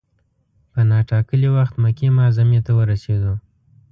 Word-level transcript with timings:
په 0.71 0.79
نا 0.89 0.99
ټا 1.09 1.19
کلي 1.29 1.49
وخت 1.57 1.73
مکې 1.83 2.07
معظمې 2.17 2.59
ته 2.65 2.71
ورسېدو. 2.77 3.33